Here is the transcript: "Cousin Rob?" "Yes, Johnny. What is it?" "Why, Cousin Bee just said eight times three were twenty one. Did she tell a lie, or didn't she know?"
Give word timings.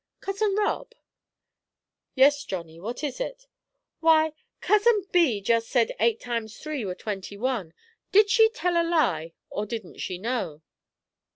"Cousin 0.19 0.55
Rob?" 0.55 0.95
"Yes, 2.15 2.43
Johnny. 2.43 2.79
What 2.79 3.03
is 3.03 3.19
it?" 3.21 3.45
"Why, 3.99 4.33
Cousin 4.59 5.05
Bee 5.11 5.39
just 5.41 5.69
said 5.69 5.95
eight 5.99 6.19
times 6.19 6.57
three 6.57 6.83
were 6.83 6.95
twenty 6.95 7.37
one. 7.37 7.75
Did 8.11 8.31
she 8.31 8.49
tell 8.49 8.81
a 8.81 8.81
lie, 8.83 9.33
or 9.51 9.67
didn't 9.67 9.99
she 9.99 10.17
know?" 10.17 10.63